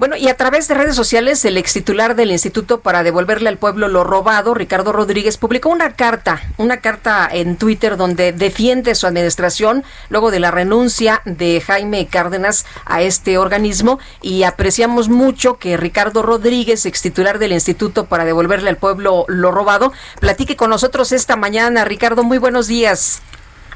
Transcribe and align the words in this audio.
Bueno, 0.00 0.16
y 0.16 0.28
a 0.28 0.34
través 0.34 0.66
de 0.66 0.74
redes 0.74 0.96
sociales, 0.96 1.44
el 1.44 1.58
ex 1.58 1.74
titular 1.74 2.16
del 2.16 2.30
Instituto 2.30 2.80
para 2.80 3.02
devolverle 3.02 3.50
al 3.50 3.58
pueblo 3.58 3.86
lo 3.86 4.02
robado, 4.02 4.54
Ricardo 4.54 4.92
Rodríguez, 4.92 5.36
publicó 5.36 5.68
una 5.68 5.92
carta, 5.92 6.40
una 6.56 6.78
carta 6.78 7.28
en 7.30 7.58
Twitter 7.58 7.98
donde 7.98 8.32
defiende 8.32 8.94
su 8.94 9.06
administración 9.06 9.84
luego 10.08 10.30
de 10.30 10.40
la 10.40 10.50
renuncia 10.50 11.20
de 11.26 11.60
Jaime 11.60 12.06
Cárdenas 12.06 12.64
a 12.86 13.02
este 13.02 13.36
organismo 13.36 13.98
y 14.22 14.44
apreciamos 14.44 15.10
mucho 15.10 15.58
que 15.58 15.76
Ricardo 15.76 16.22
Rodríguez, 16.22 16.86
ex 16.86 17.02
titular 17.02 17.38
del 17.38 17.52
Instituto 17.52 18.06
para 18.06 18.24
devolverle 18.24 18.70
al 18.70 18.78
pueblo 18.78 19.26
lo 19.28 19.50
robado, 19.50 19.92
platique 20.18 20.56
con 20.56 20.70
nosotros 20.70 21.12
esta 21.12 21.36
mañana. 21.36 21.84
Ricardo, 21.84 22.22
muy 22.22 22.38
buenos 22.38 22.68
días. 22.68 23.20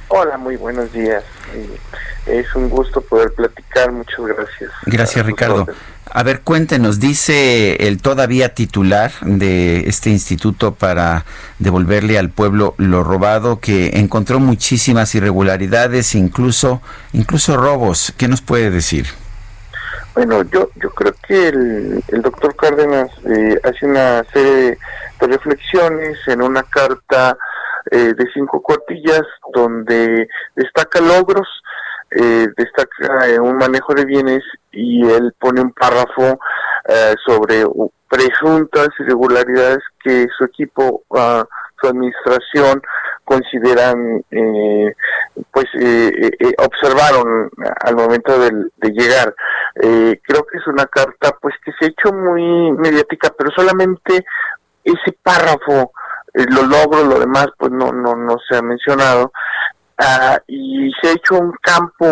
Hola, 0.09 0.39
muy 0.39 0.57
buenos 0.57 0.91
días. 0.91 1.23
Es 2.25 2.55
un 2.55 2.71
gusto 2.71 3.03
poder 3.03 3.33
platicar. 3.33 3.93
Muchas 3.93 4.21
gracias. 4.21 4.71
Gracias, 4.87 5.27
Ricardo. 5.27 5.67
A 6.11 6.23
ver, 6.23 6.43
cuéntenos, 6.43 7.01
dice 7.01 7.89
el 7.89 8.01
todavía 8.01 8.55
titular 8.55 9.11
de 9.23 9.89
este 9.89 10.11
instituto 10.11 10.75
para 10.75 11.25
devolverle 11.59 12.19
al 12.19 12.31
pueblo 12.31 12.75
lo 12.77 13.03
robado, 13.03 13.59
que 13.59 13.99
encontró 13.99 14.39
muchísimas 14.39 15.15
irregularidades, 15.15 16.15
incluso, 16.15 16.83
incluso 17.13 17.57
robos. 17.57 18.13
¿Qué 18.17 18.29
nos 18.29 18.43
puede 18.43 18.71
decir? 18.71 19.07
Bueno, 20.15 20.43
yo, 20.43 20.71
yo 20.77 20.91
creo 20.91 21.15
que 21.27 21.49
el, 21.49 22.05
el 22.09 22.23
doctor 22.23 22.55
Cárdenas 22.55 23.11
eh, 23.27 23.59
hace 23.65 23.87
una 23.87 24.25
serie 24.33 24.79
de 25.21 25.27
reflexiones 25.27 26.19
en 26.29 26.43
una 26.43 26.63
carta 26.63 27.37
eh, 27.91 28.15
de 28.15 28.25
cinco 28.33 28.63
cuartillas 28.63 29.23
donde 29.53 30.29
destaca 30.55 31.01
logros 31.01 31.49
eh, 32.15 32.49
destaca 32.57 33.29
eh, 33.29 33.41
un 33.41 33.57
manejo 33.57 33.95
de 33.95 34.05
bienes 34.05 34.43
y 34.71 35.07
él 35.09 35.35
pone 35.39 35.61
un 35.61 35.73
párrafo 35.73 36.39
eh, 36.89 37.15
sobre 37.27 37.65
presuntas 38.09 38.89
irregularidades 39.01 39.81
que 40.03 40.27
su 40.37 40.45
equipo, 40.45 41.03
uh, 41.09 41.43
su 41.81 41.89
administración 41.89 42.81
consideran, 43.25 44.23
eh, 44.31 44.95
pues 45.51 45.65
eh, 45.81 46.55
observaron 46.59 47.51
al 47.85 47.97
momento 47.97 48.39
de, 48.39 48.51
de 48.77 48.91
llegar. 48.91 49.35
creo 49.75 50.45
que 50.45 50.59
es 50.59 50.67
una 50.67 50.87
carta, 50.87 51.35
pues 51.41 51.55
que 51.65 51.73
se 51.79 51.87
ha 51.87 51.89
hecho 51.89 52.13
muy 52.13 52.73
mediática, 52.73 53.33
pero 53.37 53.51
solamente 53.57 54.25
ese 54.85 55.17
párrafo, 55.23 55.93
lo 56.35 56.63
logro, 56.63 57.05
lo 57.05 57.19
demás, 57.19 57.49
pues 57.59 57.73
no, 57.73 57.93
no, 57.93 58.15
no 58.15 58.37
se 58.49 58.57
ha 58.57 58.63
mencionado. 58.63 59.33
Ah, 59.99 60.39
y 60.49 60.91
se 61.01 61.09
ha 61.09 61.13
hecho 61.13 61.39
un 61.39 61.53
campo 61.63 62.07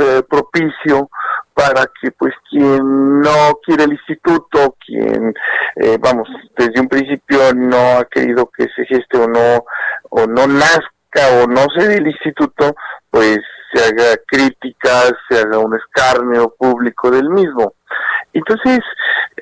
eh, 0.00 0.22
propicio 0.28 1.10
para 1.52 1.84
que 2.00 2.10
pues 2.12 2.32
quien 2.50 3.20
no 3.20 3.58
quiere 3.64 3.84
el 3.84 3.92
instituto, 3.92 4.76
quien 4.84 5.34
eh, 5.76 5.98
vamos 6.00 6.28
desde 6.56 6.80
un 6.80 6.88
principio 6.88 7.54
no 7.54 7.98
ha 7.98 8.04
querido 8.06 8.50
que 8.56 8.66
se 8.74 8.84
geste 8.86 9.18
o 9.18 9.26
no 9.26 9.64
o 10.10 10.26
no 10.26 10.46
nazca 10.46 11.42
o 11.42 11.46
no 11.46 11.66
se 11.76 11.86
dé 11.86 11.96
el 11.96 12.08
instituto, 12.08 12.74
pues 13.10 13.38
se 13.72 13.84
haga 13.84 14.16
críticas, 14.26 15.12
se 15.28 15.38
haga 15.38 15.58
un 15.58 15.76
escarnio 15.76 16.54
público 16.58 17.10
del 17.10 17.28
mismo. 17.28 17.74
Entonces, 18.32 18.80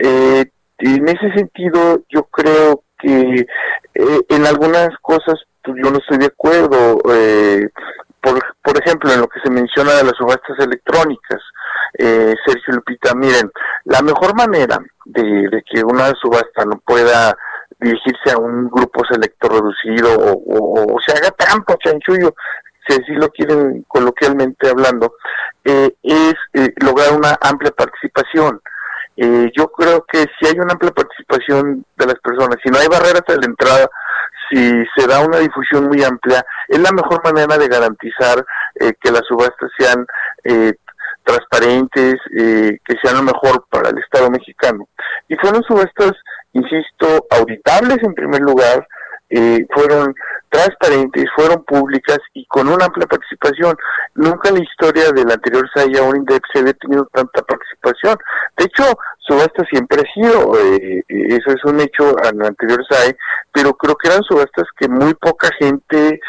eh, 0.01 0.45
en 0.78 1.09
ese 1.09 1.33
sentido, 1.34 2.01
yo 2.09 2.25
creo 2.25 2.83
que 2.99 3.47
en 3.95 4.47
algunas 4.47 4.89
cosas 5.03 5.37
yo 5.67 5.91
no 5.91 5.99
estoy 5.99 6.19
de 6.19 6.27
acuerdo. 6.27 6.99
Eh, 7.13 7.69
por, 8.21 8.41
por 8.63 8.83
ejemplo, 8.83 9.13
en 9.13 9.21
lo 9.21 9.29
que 9.29 9.41
se 9.41 9.51
menciona 9.51 9.93
de 9.95 10.05
las 10.05 10.17
subastas 10.17 10.59
electrónicas, 10.59 11.41
eh, 11.99 12.35
Sergio 12.47 12.75
Lupita, 12.75 13.15
miren, 13.15 13.51
la 13.85 14.03
mejor 14.03 14.35
manera 14.35 14.79
de, 15.05 15.63
que 15.71 15.85
una 15.85 16.13
subasta 16.21 16.65
no 16.65 16.81
pueda 16.85 17.37
dirigirse 17.79 18.33
a 18.33 18.39
un 18.39 18.69
grupo 18.69 19.05
selecto 19.05 19.49
reducido 19.49 20.11
o, 20.19 20.97
se 21.05 21.13
haga 21.13 21.31
trampa, 21.33 21.77
chanchullo, 21.77 22.35
si 22.87 22.95
así 22.95 23.13
lo 23.13 23.31
quieren 23.31 23.85
coloquialmente 23.89 24.69
hablando, 24.69 25.15
eh, 25.65 25.95
es 26.03 26.35
eh, 26.55 26.73
lograr 26.83 27.13
una 27.13 27.37
amplia 27.41 27.71
participación. 27.73 28.61
Eh, 29.17 29.51
yo 29.57 29.69
creo 29.69 30.05
que 30.11 30.27
si 30.39 30.47
hay 30.47 30.59
una 30.59 30.73
amplia 30.73 30.91
participación 30.91 31.85
de 31.97 32.07
las 32.07 32.19
personas, 32.21 32.59
si 32.63 32.71
no 32.71 32.79
hay 32.79 32.89
barreras 32.89 33.23
a 33.29 33.37
la 33.37 33.47
entrada, 33.47 33.89
si 34.54 34.84
se 34.97 35.06
da 35.09 35.20
una 35.20 35.38
difusión 35.38 35.88
muy 35.88 36.03
amplia, 36.04 36.44
es 36.69 36.78
la 36.78 36.92
mejor 36.92 37.22
manera 37.25 37.59
de 37.59 37.69
garantizar 37.69 38.44
eh, 38.81 38.92
que 39.00 39.10
las 39.10 39.22
subastas 39.26 39.70
sean 39.76 40.06
eh, 40.44 40.75
transparentes, 41.25 42.16
eh, 42.37 42.78
que 42.84 42.94
sean 43.03 43.16
lo 43.16 43.22
mejor 43.22 43.66
para 43.70 43.91
el 43.91 43.98
Estado 43.98 44.31
mexicano. 44.31 44.88
Y 45.28 45.34
fueron 45.37 45.62
subastas, 45.65 46.12
insisto, 46.53 47.26
auditables 47.31 47.98
en 48.03 48.15
primer 48.15 48.41
lugar, 48.41 48.87
eh, 49.31 49.66
fueron 49.75 50.15
transparentes, 50.48 51.25
fueron 51.34 51.65
públicas 51.65 52.19
y 52.34 52.47
con 52.47 52.69
una 52.69 52.84
amplia 52.84 53.06
participación. 53.06 53.75
Nunca 54.17 54.49
en 54.49 54.57
la 54.57 54.63
historia 54.63 55.11
del 55.11 55.31
anterior 55.31 55.69
SAI 55.75 55.97
o 55.97 56.15
INDEP 56.15 56.43
se 56.53 56.61
había 56.61 56.73
tenido 56.75 57.05
tanta 57.13 57.43
participación. 57.43 58.17
De 58.57 58.65
hecho, 58.65 58.85
subastas 59.19 59.67
siempre 59.69 60.03
ha 60.03 60.13
sido, 60.15 60.57
eh, 60.61 61.03
eso 61.09 61.51
es 61.51 61.65
un 61.65 61.81
hecho 61.81 62.17
el 62.19 62.43
anterior 62.43 62.85
SAE, 62.89 63.17
pero 63.53 63.75
creo 63.75 63.97
que 63.97 64.09
eran 64.09 64.23
subastas 64.23 64.67
que 64.79 64.89
muy 64.89 65.15
poca 65.15 65.51
gente 65.59 66.21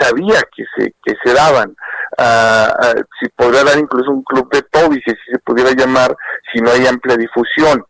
sabía 0.00 0.40
que 0.56 0.64
se, 0.76 0.94
que 1.04 1.14
se 1.22 1.34
daban. 1.34 1.76
Ah, 2.16 2.72
ah, 2.80 2.94
si 3.20 3.28
podría 3.30 3.64
dar 3.64 3.78
incluso 3.78 4.10
un 4.10 4.22
club 4.22 4.48
de 4.50 4.62
Toby, 4.62 5.02
si 5.04 5.14
se 5.30 5.38
pudiera 5.40 5.72
llamar, 5.72 6.16
si 6.52 6.60
no 6.60 6.70
hay 6.70 6.86
amplia 6.86 7.16
difusión. 7.16 7.84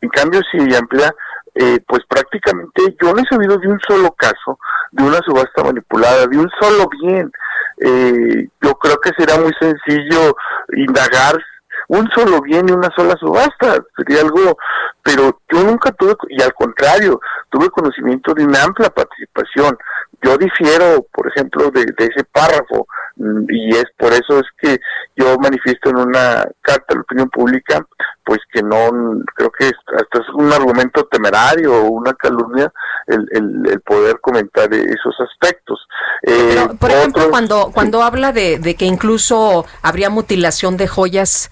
En 0.00 0.08
cambio, 0.10 0.40
si 0.50 0.58
hay 0.58 0.74
amplia, 0.74 1.12
eh, 1.54 1.80
pues 1.86 2.02
prácticamente 2.08 2.96
yo 3.00 3.12
no 3.12 3.20
he 3.20 3.26
sabido 3.26 3.58
de 3.58 3.68
un 3.68 3.80
solo 3.86 4.12
caso, 4.12 4.58
de 4.90 5.04
una 5.04 5.18
subasta 5.18 5.62
manipulada, 5.62 6.26
de 6.26 6.38
un 6.38 6.50
solo 6.60 6.88
bien. 7.00 7.30
Eh, 7.78 8.48
yo 8.60 8.74
creo 8.74 8.98
que 9.00 9.10
será 9.16 9.38
muy 9.38 9.52
sencillo 9.60 10.34
indagar 10.76 11.42
un 11.88 12.08
solo 12.10 12.40
bien 12.40 12.68
y 12.68 12.72
una 12.72 12.88
sola 12.96 13.14
subasta, 13.18 13.82
sería 13.96 14.22
algo, 14.22 14.56
pero 15.02 15.40
yo 15.52 15.62
nunca 15.62 15.92
tuve, 15.92 16.14
y 16.28 16.40
al 16.42 16.54
contrario, 16.54 17.20
tuve 17.50 17.68
conocimiento 17.70 18.32
de 18.34 18.44
una 18.44 18.62
amplia 18.62 18.88
participación. 18.88 19.76
Yo 20.22 20.38
difiero, 20.38 21.06
por 21.12 21.28
ejemplo, 21.28 21.70
de, 21.70 21.84
ese 21.98 22.24
párrafo, 22.32 22.86
mm, 23.16 23.44
y 23.50 23.70
es 23.70 23.86
por 23.98 24.12
eso 24.12 24.38
es 24.38 24.46
que 24.60 24.78
yo 25.16 25.36
manifiesto 25.38 25.90
en 25.90 25.98
una 25.98 26.46
carta 26.62 26.86
a 26.90 26.94
la 26.94 27.00
opinión 27.02 27.28
pública, 27.28 27.84
pues 28.24 28.40
que 28.52 28.62
no, 28.62 28.90
creo 29.34 29.50
que 29.50 29.66
hasta 29.66 30.18
es 30.18 30.28
un 30.34 30.52
argumento 30.52 31.04
temerario 31.06 31.74
o 31.74 31.90
una 31.90 32.14
calumnia 32.14 32.72
el, 33.06 33.28
el, 33.32 33.80
poder 33.80 34.20
comentar 34.20 34.72
esos 34.72 35.14
aspectos. 35.20 35.86
Eh, 36.22 36.68
por 36.78 36.90
ejemplo, 36.90 37.30
cuando, 37.30 37.70
cuando 37.72 38.02
habla 38.02 38.32
de, 38.32 38.58
de 38.58 38.74
que 38.74 38.84
incluso 38.84 39.64
habría 39.82 40.10
mutilación 40.10 40.76
de 40.76 40.88
joyas, 40.88 41.50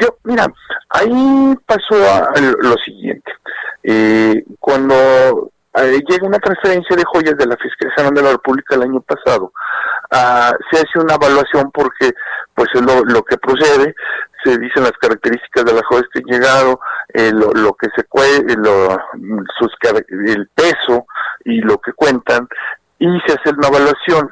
yo, 0.00 0.16
mira, 0.24 0.52
ahí 0.90 1.56
pasó 1.66 1.94
lo 2.60 2.76
siguiente. 2.78 3.32
Eh, 3.82 4.44
cuando 4.58 5.50
eh, 5.74 6.00
llega 6.08 6.26
una 6.26 6.38
transferencia 6.38 6.96
de 6.96 7.04
joyas 7.04 7.36
de 7.36 7.46
la 7.46 7.56
Fiscalía 7.56 8.10
de 8.10 8.22
la 8.22 8.32
República 8.32 8.74
el 8.74 8.82
año 8.82 9.00
pasado, 9.02 9.52
ah, 10.10 10.52
se 10.70 10.78
hace 10.78 10.98
una 10.98 11.14
evaluación 11.14 11.70
porque 11.72 12.12
pues 12.54 12.68
es 12.74 12.82
lo, 12.82 13.22
que 13.24 13.36
procede, 13.36 13.94
se 14.44 14.58
dicen 14.58 14.82
las 14.82 14.92
características 14.92 15.64
de 15.64 15.72
las 15.72 15.82
joyas 15.86 16.08
que 16.12 16.20
han 16.20 16.26
llegado, 16.26 16.80
eh, 17.12 17.32
lo, 17.32 17.72
que 17.74 17.88
se 17.96 18.04
cuece, 18.04 18.56
lo, 18.56 18.98
sus, 19.58 19.72
el 20.08 20.48
peso 20.54 21.06
y 21.44 21.60
lo 21.60 21.78
que 21.78 21.92
cuentan, 21.92 22.48
y 22.98 23.06
se 23.26 23.34
hace 23.34 23.50
una 23.56 23.68
evaluación. 23.68 24.30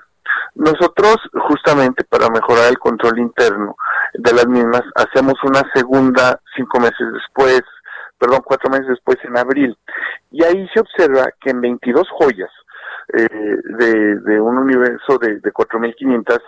Nosotros, 0.54 1.16
justamente 1.48 2.04
para 2.04 2.28
mejorar 2.28 2.68
el 2.68 2.78
control 2.78 3.18
interno 3.18 3.74
de 4.14 4.32
las 4.32 4.46
mismas, 4.46 4.82
hacemos 4.94 5.34
una 5.44 5.62
segunda 5.74 6.38
cinco 6.54 6.78
meses 6.78 7.12
después, 7.12 7.62
perdón, 8.18 8.42
cuatro 8.44 8.70
meses 8.70 8.88
después 8.88 9.16
en 9.24 9.38
abril. 9.38 9.76
Y 10.30 10.44
ahí 10.44 10.68
se 10.74 10.80
observa 10.80 11.28
que 11.40 11.50
en 11.50 11.60
22 11.60 12.06
joyas 12.10 12.50
eh, 13.12 13.56
de, 13.78 14.40
un 14.40 14.58
universo 14.58 15.18
de, 15.18 15.40
de 15.40 15.52
4.500 15.52 16.40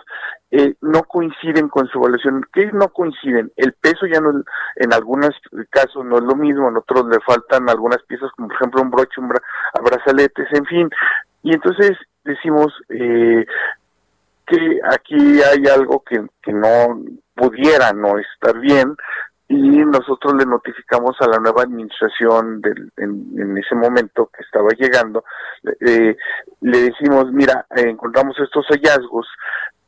eh, 0.51 0.75
no 0.81 1.03
coinciden 1.03 1.67
con 1.67 1.87
su 1.87 1.97
evaluación. 1.97 2.45
¿Qué 2.53 2.71
no 2.71 2.89
coinciden? 2.89 3.51
El 3.55 3.73
peso 3.73 4.05
ya 4.05 4.21
no, 4.21 4.31
en 4.75 4.93
algunos 4.93 5.31
casos 5.69 6.05
no 6.05 6.17
es 6.17 6.23
lo 6.23 6.35
mismo, 6.35 6.69
en 6.69 6.77
otros 6.77 7.07
le 7.07 7.19
faltan 7.21 7.69
algunas 7.69 8.01
piezas, 8.03 8.31
como 8.35 8.47
por 8.47 8.55
ejemplo 8.57 8.81
un 8.81 8.91
broche, 8.91 9.21
un 9.21 9.31
brazaletes, 9.83 10.47
en 10.51 10.65
fin. 10.65 10.89
Y 11.43 11.53
entonces 11.53 11.97
decimos 12.23 12.73
eh, 12.89 13.45
que 14.47 14.79
aquí 14.91 15.41
hay 15.41 15.65
algo 15.67 16.03
que, 16.03 16.25
que 16.41 16.53
no 16.53 17.01
pudiera 17.35 17.91
no 17.93 18.17
estar 18.17 18.59
bien, 18.59 18.95
y 19.47 19.57
nosotros 19.57 20.35
le 20.35 20.45
notificamos 20.45 21.15
a 21.21 21.27
la 21.27 21.37
nueva 21.37 21.63
administración 21.63 22.61
del, 22.61 22.91
en, 22.97 23.57
ese 23.57 23.75
momento 23.75 24.29
que 24.35 24.43
estaba 24.43 24.69
llegando, 24.77 25.23
eh, 25.81 26.17
le 26.61 26.77
decimos, 26.81 27.31
mira, 27.31 27.65
encontramos 27.75 28.35
estos 28.39 28.65
hallazgos 28.67 29.27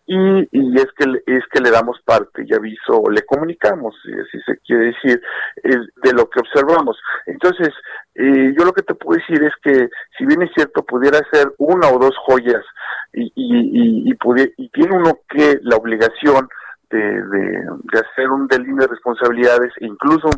y, 0.06 0.48
y 0.52 0.78
es 0.78 0.88
que 0.96 1.06
es 1.26 1.44
que 1.52 1.60
le 1.60 1.72
damos 1.72 2.00
parte 2.06 2.46
y 2.48 2.54
aviso, 2.54 3.02
o 3.02 3.10
le 3.10 3.24
comunicamos, 3.24 3.94
si 4.04 4.40
se 4.42 4.58
quiere 4.60 4.86
decir, 4.86 5.22
de 5.64 6.14
lo 6.14 6.30
que 6.30 6.40
observamos. 6.40 6.98
Entonces, 7.26 7.74
eh, 8.16 8.54
yo 8.58 8.64
lo 8.64 8.74
que 8.74 8.84
te 8.84 8.96
puedo 8.96 9.20
decir 9.20 9.44
es 9.44 9.54
que, 9.62 9.90
si 10.18 10.26
bien 10.26 10.44
es 10.44 10.52
cierto, 10.56 10.86
pudiera 10.86 11.20
ser 11.32 11.52
una 11.58 11.90
o 11.90 12.00
dos 12.00 12.16
joyas 12.26 12.64
y, 13.12 13.24
y, 13.24 13.32
y, 13.36 14.12
y, 14.12 14.54
y 14.58 14.70
tiene 14.70 14.96
uno 14.96 15.20
que 15.28 15.60
la 15.64 15.76
obligación 15.76 16.48
de, 16.90 17.22
de, 17.22 18.00
hacer 18.00 18.30
un 18.30 18.48
delineo 18.48 18.82
de 18.82 18.88
responsabilidades 18.88 19.74
incluso 19.80 20.30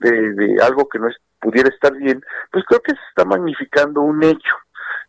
de, 0.00 0.32
de 0.34 0.62
algo 0.62 0.88
que 0.88 0.98
no 0.98 1.08
es, 1.08 1.16
pudiera 1.40 1.68
estar 1.68 1.92
bien, 1.94 2.22
pues 2.50 2.64
creo 2.66 2.80
que 2.80 2.92
se 2.92 3.00
está 3.10 3.24
magnificando 3.24 4.00
un 4.00 4.22
hecho 4.22 4.54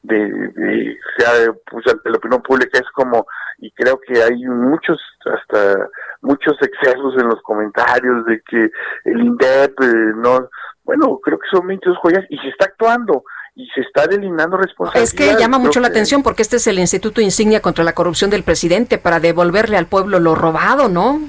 de, 0.04 0.18
de 0.18 0.98
sea 1.18 1.30
pues, 1.70 1.86
la 2.04 2.18
opinión 2.18 2.42
pública 2.42 2.78
es 2.78 2.90
como 2.94 3.26
y 3.60 3.72
creo 3.72 4.00
que 4.00 4.22
hay 4.22 4.46
muchos 4.46 5.00
hasta 5.26 5.88
muchos 6.22 6.58
excesos 6.62 7.16
en 7.18 7.28
los 7.28 7.42
comentarios 7.42 8.26
de 8.26 8.42
que 8.42 8.70
el 9.06 9.22
INDEP 9.22 9.80
eh, 9.82 10.12
no 10.18 10.50
bueno 10.84 11.20
creo 11.24 11.40
que 11.40 11.48
son 11.52 11.68
22 11.68 11.98
joyas 12.00 12.26
y 12.30 12.38
se 12.40 12.50
está 12.50 12.66
actuando 12.66 13.24
y 13.56 13.68
se 13.68 13.82
está 13.82 14.08
delineando 14.08 14.58
responsabilidades. 14.58 15.14
Es 15.14 15.36
que 15.36 15.40
llama 15.40 15.60
mucho 15.60 15.80
la 15.80 15.88
atención 15.88 16.24
porque 16.24 16.42
este 16.42 16.58
es 16.58 16.68
el 16.68 16.80
Instituto 16.80 17.22
Insignia 17.22 17.62
contra 17.62 17.84
la 17.84 17.94
Corrupción 17.94 18.30
del 18.30 18.44
Presidente 18.44 18.98
para 18.98 19.20
devolverle 19.20 19.78
al 19.78 19.86
pueblo 19.86 20.20
lo 20.20 20.36
robado, 20.36 20.90
¿no? 20.90 21.20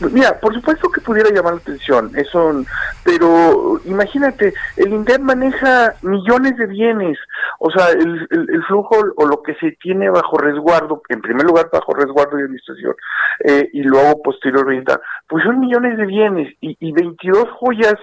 Mira, 0.00 0.38
por 0.38 0.54
supuesto 0.54 0.88
que 0.90 1.00
pudiera 1.00 1.28
llamar 1.30 1.54
la 1.54 1.60
atención, 1.60 2.12
eso, 2.14 2.64
pero 3.02 3.80
imagínate, 3.84 4.54
el 4.76 4.92
INDEP 4.92 5.20
maneja 5.20 5.94
millones 6.02 6.56
de 6.56 6.66
bienes, 6.66 7.18
o 7.58 7.68
sea, 7.70 7.88
el, 7.90 8.28
el, 8.30 8.62
flujo 8.68 8.94
o 9.16 9.26
lo 9.26 9.42
que 9.42 9.56
se 9.56 9.72
tiene 9.82 10.08
bajo 10.08 10.38
resguardo, 10.38 11.02
en 11.08 11.20
primer 11.20 11.44
lugar 11.46 11.68
bajo 11.72 11.94
resguardo 11.94 12.38
y 12.38 12.42
administración, 12.42 12.94
eh, 13.44 13.70
y 13.72 13.82
luego 13.82 14.22
posteriormente, 14.22 14.94
pues 15.26 15.42
son 15.42 15.58
millones 15.58 15.96
de 15.96 16.06
bienes 16.06 16.54
y, 16.60 16.76
y 16.78 16.92
22 16.92 17.46
joyas 17.58 17.96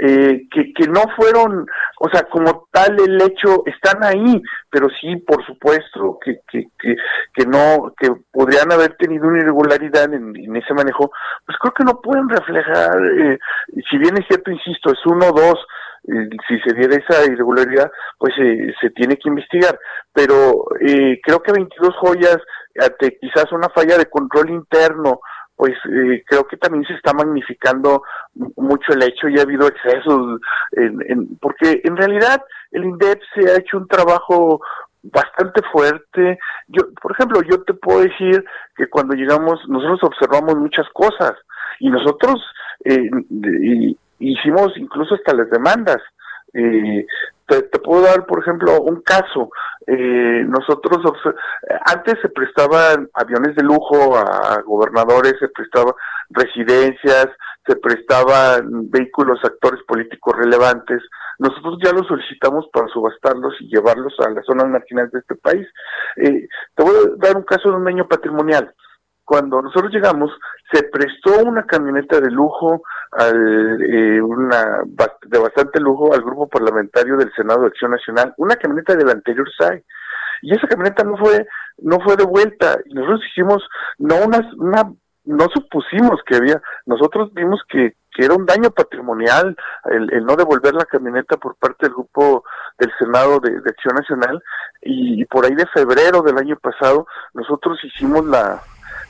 eh, 0.00 0.46
que, 0.50 0.74
que 0.74 0.86
no 0.86 1.02
fueron, 1.16 1.66
o 2.00 2.08
sea, 2.10 2.24
como 2.24 2.68
tal 2.72 2.96
el 3.00 3.20
hecho, 3.22 3.62
están 3.66 4.04
ahí, 4.04 4.40
pero 4.70 4.88
sí, 5.00 5.16
por 5.16 5.44
supuesto, 5.44 6.18
que, 6.24 6.40
que, 6.50 6.68
que, 6.78 6.96
que 7.34 7.46
no, 7.46 7.92
que 7.98 8.08
podrían 8.32 8.72
haber 8.72 8.96
tenido 8.96 9.28
una 9.28 9.38
irregularidad 9.38 10.12
en, 10.12 10.36
en 10.36 10.56
ese 10.56 10.74
manejo, 10.74 11.10
pues 11.44 11.58
creo 11.58 11.74
que 11.74 11.84
no 11.84 12.00
pueden 12.00 12.28
reflejar, 12.28 12.98
eh, 13.18 13.38
si 13.90 13.98
bien 13.98 14.16
es 14.18 14.26
cierto, 14.28 14.50
insisto, 14.50 14.92
es 14.92 15.06
uno 15.06 15.26
o 15.28 15.32
dos, 15.32 15.66
eh, 16.08 16.28
si 16.48 16.58
se 16.60 16.74
diera 16.74 16.96
esa 16.96 17.30
irregularidad, 17.30 17.90
pues 18.18 18.32
eh, 18.38 18.72
se 18.80 18.90
tiene 18.90 19.16
que 19.16 19.28
investigar, 19.28 19.78
pero 20.12 20.64
eh, 20.80 21.20
creo 21.22 21.40
que 21.42 21.52
22 21.52 21.94
joyas, 21.96 22.38
ante 22.80 23.18
quizás 23.18 23.50
una 23.52 23.68
falla 23.68 23.98
de 23.98 24.06
control 24.06 24.50
interno, 24.50 25.20
pues 25.58 25.74
eh, 25.92 26.22
creo 26.24 26.46
que 26.46 26.56
también 26.56 26.84
se 26.84 26.94
está 26.94 27.12
magnificando 27.12 28.04
mucho 28.56 28.92
el 28.92 29.02
hecho 29.02 29.28
y 29.28 29.38
ha 29.38 29.42
habido 29.42 29.66
excesos, 29.66 30.40
en, 30.70 31.02
en, 31.08 31.36
porque 31.38 31.80
en 31.82 31.96
realidad 31.96 32.40
el 32.70 32.84
INDEP 32.84 33.20
se 33.34 33.50
ha 33.50 33.58
hecho 33.58 33.78
un 33.78 33.88
trabajo 33.88 34.60
bastante 35.02 35.60
fuerte. 35.72 36.38
Yo, 36.68 36.84
por 37.02 37.10
ejemplo, 37.10 37.42
yo 37.42 37.64
te 37.64 37.74
puedo 37.74 38.02
decir 38.02 38.44
que 38.76 38.86
cuando 38.88 39.16
llegamos, 39.16 39.60
nosotros 39.68 40.04
observamos 40.04 40.54
muchas 40.54 40.86
cosas 40.92 41.32
y 41.80 41.90
nosotros 41.90 42.40
eh, 42.84 43.10
hicimos 44.20 44.72
incluso 44.76 45.16
hasta 45.16 45.34
las 45.34 45.50
demandas. 45.50 45.98
Eh, 46.54 47.04
te, 47.48 47.78
puedo 47.78 48.02
dar, 48.02 48.26
por 48.26 48.40
ejemplo, 48.42 48.80
un 48.82 49.00
caso. 49.00 49.50
Eh, 49.86 50.44
nosotros, 50.46 50.98
antes 51.86 52.20
se 52.20 52.28
prestaban 52.28 53.08
aviones 53.14 53.56
de 53.56 53.62
lujo 53.62 54.16
a 54.16 54.60
gobernadores, 54.62 55.34
se 55.40 55.48
prestaban 55.48 55.94
residencias, 56.30 57.28
se 57.66 57.76
prestaban 57.76 58.90
vehículos 58.90 59.40
actores 59.42 59.82
políticos 59.86 60.36
relevantes. 60.36 61.02
Nosotros 61.38 61.78
ya 61.82 61.92
los 61.92 62.06
solicitamos 62.06 62.66
para 62.72 62.88
subastarlos 62.88 63.54
y 63.60 63.68
llevarlos 63.68 64.14
a 64.20 64.30
las 64.30 64.44
zonas 64.44 64.68
marginales 64.68 65.12
de 65.12 65.20
este 65.20 65.34
país. 65.36 65.66
Eh, 66.16 66.48
te 66.74 66.82
voy 66.82 66.94
a 66.94 67.26
dar 67.26 67.36
un 67.36 67.44
caso 67.44 67.70
de 67.70 67.76
un 67.76 67.84
daño 67.84 68.06
patrimonial. 68.06 68.74
Cuando 69.24 69.60
nosotros 69.60 69.92
llegamos, 69.92 70.30
se 70.72 70.84
prestó 70.84 71.44
una 71.44 71.66
camioneta 71.66 72.18
de 72.18 72.30
lujo, 72.30 72.82
al, 73.12 73.82
eh, 73.82 74.20
una 74.20 74.82
de 75.26 75.38
bastante 75.38 75.80
lujo 75.80 76.14
al 76.14 76.22
grupo 76.22 76.48
parlamentario 76.48 77.16
del 77.16 77.32
Senado 77.34 77.62
de 77.62 77.68
Acción 77.68 77.90
Nacional, 77.90 78.34
una 78.36 78.56
camioneta 78.56 78.94
del 78.94 79.10
anterior 79.10 79.48
SAI 79.58 79.84
y 80.42 80.54
esa 80.54 80.68
camioneta 80.68 81.02
no 81.04 81.16
fue 81.16 81.46
no 81.78 81.98
fue 82.00 82.16
devuelta 82.16 82.78
y 82.84 82.94
nosotros 82.94 83.20
hicimos 83.30 83.68
no 83.98 84.16
una, 84.24 84.40
una 84.58 84.92
no 85.28 85.46
supusimos 85.52 86.20
que 86.24 86.36
había, 86.36 86.60
nosotros 86.86 87.32
vimos 87.34 87.60
que, 87.68 87.94
que 88.12 88.24
era 88.24 88.34
un 88.34 88.46
daño 88.46 88.70
patrimonial 88.70 89.54
el, 89.84 90.12
el, 90.12 90.24
no 90.24 90.36
devolver 90.36 90.72
la 90.72 90.86
camioneta 90.86 91.36
por 91.36 91.54
parte 91.56 91.86
del 91.86 91.92
grupo 91.92 92.44
del 92.78 92.90
Senado 92.98 93.38
de, 93.38 93.50
de 93.60 93.70
Acción 93.70 93.94
Nacional. 93.94 94.42
Y, 94.80 95.20
y, 95.20 95.24
por 95.26 95.44
ahí 95.44 95.54
de 95.54 95.66
febrero 95.66 96.22
del 96.22 96.38
año 96.38 96.56
pasado 96.56 97.06
nosotros 97.34 97.78
hicimos 97.84 98.24
la, 98.24 98.62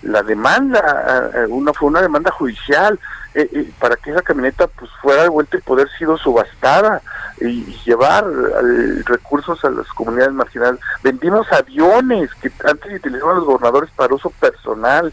la 0.02 0.22
demanda, 0.22 1.30
una 1.48 1.72
fue 1.72 1.88
una 1.88 2.02
demanda 2.02 2.30
judicial 2.30 2.98
eh, 3.34 3.48
eh, 3.52 3.70
para 3.78 3.94
que 3.94 4.10
esa 4.10 4.22
camioneta 4.22 4.66
pues 4.66 4.90
fuera 5.02 5.22
devuelta 5.24 5.58
y 5.58 5.60
poder 5.60 5.88
sido 5.98 6.16
subastada 6.16 7.02
y, 7.40 7.46
y 7.46 7.80
llevar 7.84 8.24
eh, 8.24 9.02
recursos 9.04 9.64
a 9.64 9.70
las 9.70 9.86
comunidades 9.88 10.32
marginales. 10.32 10.80
Vendimos 11.02 11.46
aviones 11.52 12.34
que 12.36 12.50
antes 12.64 12.98
utilizaban 12.98 13.36
los 13.36 13.44
gobernadores 13.44 13.90
para 13.94 14.14
uso 14.14 14.30
personal 14.30 15.12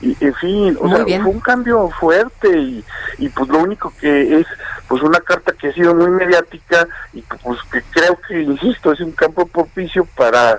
y 0.00 0.16
en 0.24 0.34
fin, 0.34 0.78
o 0.80 0.88
sea, 0.88 1.04
fue 1.04 1.30
un 1.30 1.40
cambio 1.40 1.90
fuerte 1.90 2.48
y, 2.58 2.84
y 3.18 3.28
pues 3.28 3.48
lo 3.50 3.58
único 3.58 3.92
que 4.00 4.40
es 4.40 4.46
pues 4.88 5.02
una 5.02 5.20
carta 5.20 5.52
que 5.52 5.68
ha 5.68 5.72
sido 5.74 5.94
muy 5.94 6.08
mediática 6.08 6.88
y 7.12 7.20
pues 7.22 7.60
que 7.70 7.82
creo 7.90 8.18
que 8.26 8.40
insisto 8.40 8.92
es 8.92 9.00
un 9.00 9.12
campo 9.12 9.46
propicio 9.46 10.06
para 10.16 10.58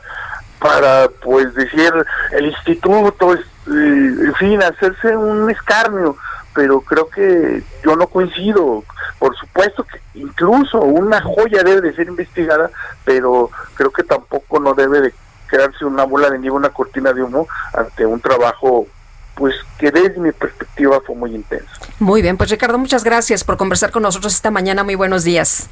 para 0.59 1.09
pues 1.23 1.53
decir 1.55 1.91
el 2.31 2.45
instituto 2.45 3.35
en 3.67 4.33
fin 4.35 4.61
hacerse 4.61 5.15
un 5.15 5.49
escarnio 5.49 6.17
pero 6.53 6.81
creo 6.81 7.07
que 7.09 7.63
yo 7.83 7.95
no 7.95 8.07
coincido 8.07 8.83
por 9.19 9.35
supuesto 9.37 9.83
que 9.83 10.01
incluso 10.19 10.81
una 10.81 11.21
joya 11.21 11.63
debe 11.63 11.81
de 11.81 11.93
ser 11.93 12.07
investigada 12.07 12.69
pero 13.05 13.49
creo 13.75 13.91
que 13.91 14.03
tampoco 14.03 14.59
no 14.59 14.73
debe 14.73 15.01
de 15.01 15.13
crearse 15.47 15.85
una 15.85 16.03
bola 16.03 16.29
de 16.29 16.39
nieve 16.39 16.55
una 16.55 16.69
cortina 16.69 17.13
de 17.13 17.23
humo 17.23 17.47
ante 17.73 18.05
un 18.05 18.19
trabajo 18.19 18.87
pues 19.35 19.55
que 19.77 19.91
desde 19.91 20.19
mi 20.19 20.31
perspectiva 20.31 21.01
fue 21.05 21.15
muy 21.15 21.33
intenso. 21.33 21.71
Muy 21.99 22.21
bien, 22.21 22.37
pues 22.37 22.49
Ricardo, 22.49 22.77
muchas 22.77 23.03
gracias 23.03 23.43
por 23.43 23.57
conversar 23.57 23.89
con 23.89 24.03
nosotros 24.03 24.35
esta 24.35 24.51
mañana. 24.51 24.83
Muy 24.83 24.95
buenos 24.95 25.23
días. 25.23 25.67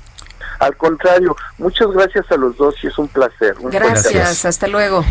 Al 0.59 0.75
contrario, 0.75 1.35
muchas 1.57 1.87
gracias 1.91 2.29
a 2.31 2.35
los 2.35 2.57
dos 2.57 2.75
y 2.83 2.87
es 2.87 2.97
un 2.97 3.07
placer. 3.07 3.55
Un 3.59 3.69
gracias, 3.69 4.45
hasta 4.45 4.67
luego. 4.67 5.05